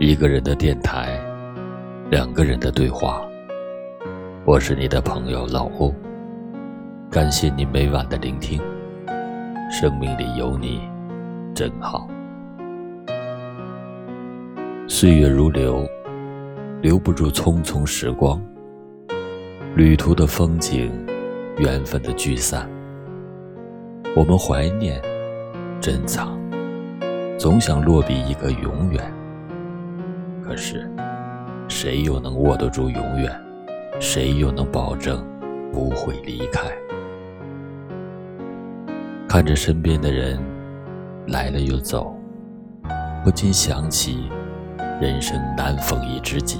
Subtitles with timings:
[0.00, 1.20] 一个人的电台，
[2.08, 3.20] 两个人的对话。
[4.44, 5.92] 我是你的朋友老欧，
[7.10, 8.62] 感谢你每晚的聆听。
[9.68, 10.80] 生命里有你，
[11.52, 12.08] 真好。
[14.86, 15.84] 岁月如流，
[16.80, 18.40] 留不住匆匆时光。
[19.74, 20.92] 旅途的风景，
[21.56, 22.70] 缘分的聚散。
[24.14, 25.02] 我们怀念，
[25.80, 26.38] 珍藏，
[27.36, 29.17] 总想落笔一个永远。
[30.48, 30.90] 可是，
[31.68, 33.30] 谁又能握得住永远？
[34.00, 35.22] 谁又能保证
[35.70, 36.62] 不会离开？
[39.28, 40.40] 看着身边的人
[41.26, 42.16] 来了又走，
[43.22, 44.30] 不禁想起
[44.98, 46.58] 人生难逢一知己。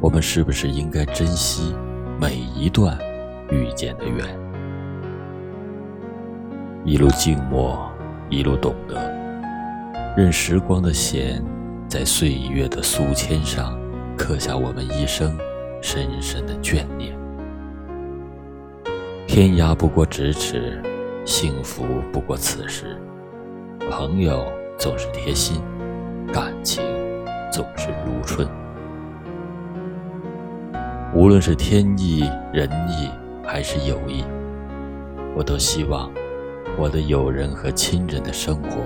[0.00, 1.74] 我们是不是应该珍惜
[2.20, 2.96] 每一段
[3.50, 4.24] 遇见的缘？
[6.84, 7.90] 一路静默，
[8.30, 8.94] 一路懂得，
[10.16, 11.42] 任时光的弦
[11.88, 13.80] 在岁月的书签上
[14.14, 15.34] 刻下我们一生
[15.80, 17.16] 深深的眷念。
[19.26, 20.82] 天涯不过咫尺。
[21.24, 22.96] 幸福不过此时，
[23.90, 25.60] 朋友总是贴心，
[26.32, 26.82] 感情
[27.52, 28.48] 总是如春。
[31.12, 33.10] 无论是天意、人意
[33.44, 34.24] 还是友谊，
[35.36, 36.10] 我都希望
[36.78, 38.78] 我的友人和亲人的生活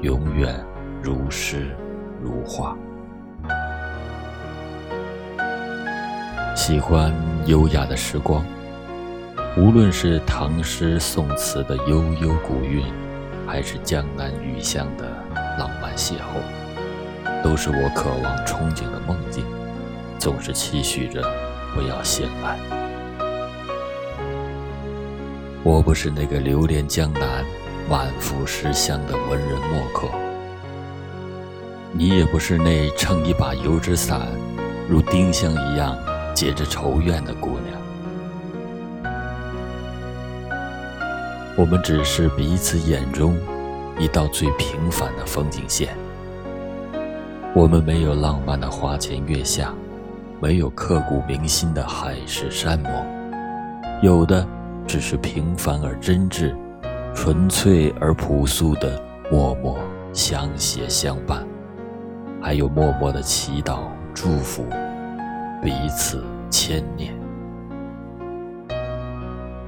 [0.00, 0.64] 永远
[1.02, 1.74] 如诗
[2.22, 2.76] 如画。
[6.54, 7.14] 喜欢
[7.46, 8.44] 优雅的时光。
[9.56, 12.84] 无论是唐诗宋词的悠悠古韵，
[13.48, 15.04] 还是江南雨巷的
[15.58, 19.44] 浪漫邂逅，都是我渴望憧憬的梦境，
[20.20, 21.20] 总是期许着
[21.74, 22.56] 不要醒来。
[25.64, 27.44] 我不是那个流连江南、
[27.88, 30.06] 满腹诗香的文人墨客，
[31.92, 34.28] 你也不是那撑一把油纸伞，
[34.88, 35.96] 如丁香一样
[36.34, 37.80] 结着愁怨的姑娘。
[41.56, 43.36] 我们只是彼此眼中
[43.98, 45.94] 一道最平凡的风景线。
[47.54, 49.74] 我们没有浪漫的花前月下，
[50.40, 52.92] 没有刻骨铭心的海誓山盟，
[54.00, 54.46] 有的
[54.86, 56.54] 只是平凡而真挚、
[57.14, 59.76] 纯粹而朴素的默默
[60.12, 61.44] 相携相伴，
[62.42, 63.82] 还有默默的祈祷、
[64.14, 64.64] 祝福，
[65.62, 67.14] 彼此牵念。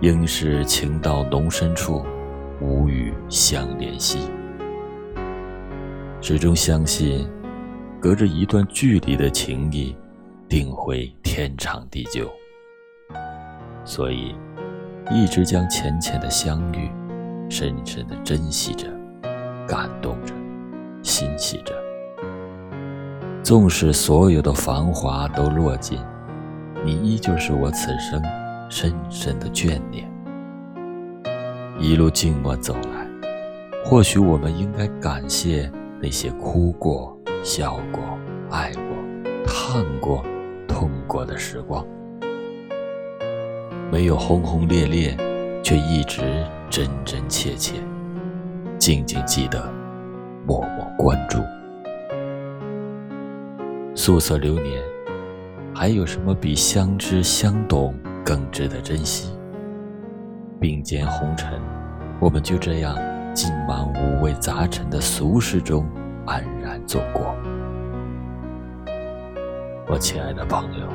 [0.01, 2.03] 应是情到浓深处，
[2.61, 4.31] 无语相怜惜。
[6.21, 7.29] 始终相信，
[8.01, 9.95] 隔着一段距离的情谊，
[10.49, 12.31] 定会天长地久。
[13.85, 14.35] 所以，
[15.11, 16.91] 一直将浅浅的相遇，
[17.51, 18.87] 深深的珍惜着，
[19.69, 20.33] 感动着，
[21.03, 21.82] 欣喜着。
[23.53, 25.99] 纵使所有的繁华都落尽，
[26.83, 28.23] 你依旧是我此生。
[28.71, 30.11] 深深的眷恋，
[31.79, 33.07] 一路静默走来，
[33.85, 35.71] 或许我们应该感谢
[36.01, 37.15] 那些哭过、
[37.45, 38.03] 笑过、
[38.51, 38.83] 爱过、
[39.45, 40.25] 叹过、
[40.67, 41.87] 痛过的时光，
[43.91, 45.15] 没有轰轰烈烈，
[45.63, 46.23] 却一直
[46.71, 47.75] 真真切切，
[48.79, 49.71] 静静记得，
[50.47, 51.39] 默默关注。
[54.05, 54.83] 素色流年，
[55.73, 57.95] 还有什么比相知相懂？
[58.25, 59.33] 更值得珍惜。
[60.59, 61.53] 并肩红尘，
[62.19, 62.97] 我们就这样
[63.33, 65.89] 浸满五味杂陈的俗世中
[66.27, 67.33] 安然走过。
[69.87, 70.89] 我亲爱的朋友，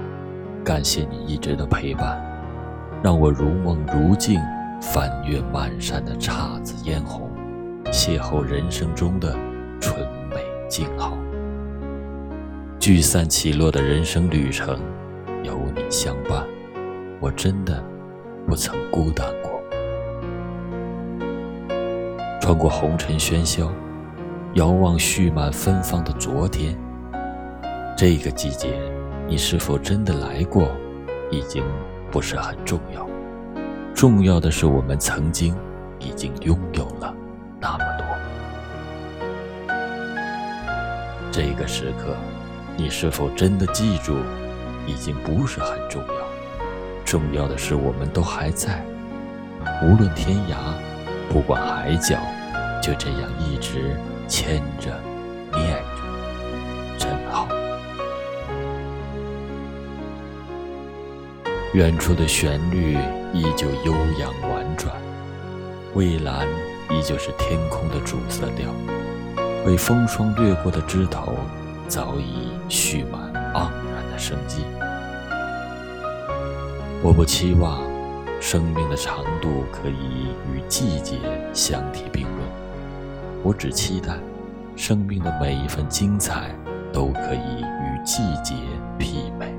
[0.61, 2.21] 感谢你一直的陪伴，
[3.01, 4.37] 让我如梦如镜，
[4.81, 7.31] 翻越满山的姹紫嫣红，
[7.85, 9.33] 邂逅人生中的
[9.79, 9.97] 纯
[10.29, 11.17] 美静好。
[12.87, 14.79] 聚散起落的人生旅程，
[15.43, 16.47] 有你相伴。
[17.19, 17.83] 我真的
[18.47, 19.61] 不曾孤单过。
[22.39, 23.69] 穿过红尘喧嚣，
[24.53, 26.77] 遥望蓄满芬芳的昨天。
[27.97, 28.79] 这个季节，
[29.27, 30.71] 你是否真的来过，
[31.29, 31.65] 已经
[32.09, 33.05] 不是很重要。
[33.93, 35.53] 重要的是，我们曾经
[35.99, 37.13] 已经拥有了
[37.59, 38.07] 那么多。
[41.29, 42.15] 这个时刻，
[42.79, 44.17] 你是否真的记住，
[44.85, 46.13] 已经不是很重要。
[47.03, 48.85] 重要的是，我们都还在，
[49.81, 50.55] 无论天涯，
[51.27, 52.19] 不管海角，
[52.79, 53.97] 就这样一直
[54.27, 54.95] 牵着、
[55.53, 57.47] 念着，真好。
[61.73, 62.95] 远处的旋律
[63.33, 64.95] 依旧悠扬婉转，
[65.95, 66.47] 蔚蓝
[66.91, 68.69] 依旧是天空的主色调，
[69.65, 71.33] 被风霜掠过的枝头
[71.87, 74.63] 早已蓄满盎然的生机。
[77.03, 77.79] 我不期望
[78.41, 81.17] 生命的长度可以与季节
[81.53, 82.39] 相提并论，
[83.43, 84.17] 我只期待
[84.75, 86.49] 生命的每一份精彩
[86.91, 88.53] 都可以与季节
[88.99, 89.53] 媲美。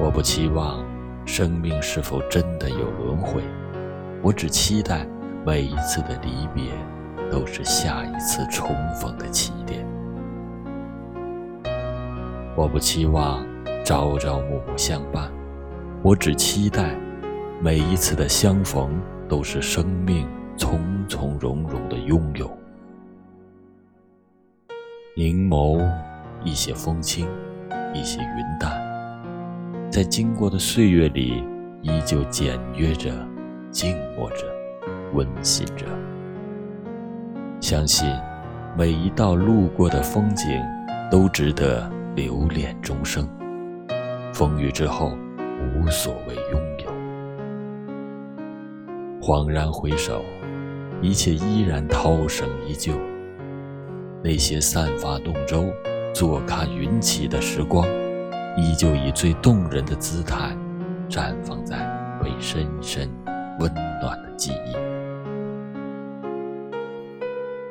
[0.00, 0.84] 我不期望
[1.24, 3.42] 生命是否真的有轮回，
[4.20, 5.06] 我只期待
[5.46, 6.72] 每一次的离别
[7.30, 9.86] 都是下一次重逢的起点。
[12.54, 13.46] 我不期望
[13.82, 15.32] 朝朝暮暮相伴。
[16.02, 16.94] 我只期待
[17.60, 22.50] 每一次的相逢都是生命从从容容的拥有。
[25.16, 25.80] 凝眸，
[26.44, 27.26] 一些风轻，
[27.94, 28.80] 一些云淡，
[29.90, 31.44] 在经过的岁月里，
[31.80, 33.10] 依旧简约着，
[33.70, 34.46] 静默着，
[35.14, 35.86] 温馨着。
[37.60, 38.08] 相信
[38.76, 40.60] 每一道路过的风景，
[41.10, 43.28] 都值得留恋终生。
[44.32, 45.16] 风雨之后。
[45.76, 46.90] 无所谓拥有。
[49.20, 50.24] 恍然回首，
[51.00, 52.92] 一切依然涛声依旧。
[54.24, 55.72] 那些散发动舟、
[56.12, 57.86] 坐看云起的时光，
[58.56, 60.56] 依旧以最动人的姿态，
[61.08, 61.76] 绽放在
[62.20, 63.08] 被深深
[63.60, 64.74] 温暖的记忆。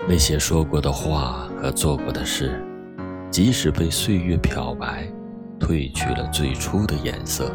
[0.08, 2.64] 那些说过的话和做过的事，
[3.32, 5.08] 即使被岁月漂白，
[5.58, 7.50] 褪去了最初的颜色。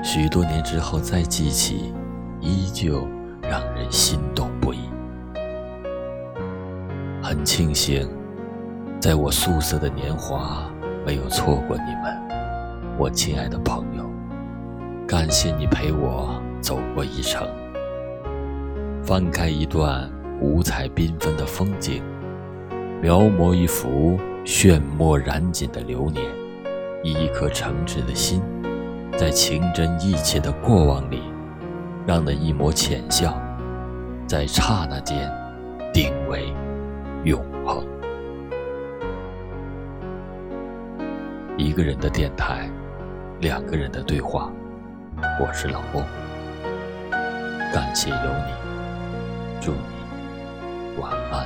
[0.00, 1.92] 许多年之后再记起，
[2.40, 3.04] 依旧
[3.42, 4.78] 让人心动不已。
[7.20, 8.08] 很庆幸，
[9.00, 10.70] 在我素色的年华
[11.04, 12.16] 没有错过你们，
[12.96, 14.08] 我亲爱的朋友。
[15.04, 17.44] 感谢你陪我走过一程，
[19.02, 20.08] 翻开一段
[20.40, 22.04] 五彩缤纷的风景，
[23.02, 24.16] 描摹一幅
[24.46, 26.24] 炫墨染锦的流年，
[27.02, 28.40] 以一颗诚挚的心。
[29.18, 31.20] 在情真意切的过往里，
[32.06, 33.36] 让那一抹浅笑，
[34.24, 35.28] 在刹那间
[35.92, 36.54] 定为
[37.24, 37.84] 永恒。
[41.56, 42.70] 一个人的电台，
[43.40, 44.52] 两个人的对话。
[45.40, 46.04] 我是老孟，
[47.72, 51.44] 感谢有你，祝你晚安。